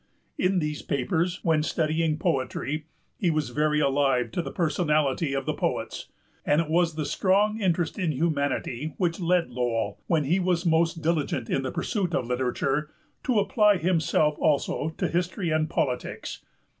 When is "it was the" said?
6.59-7.05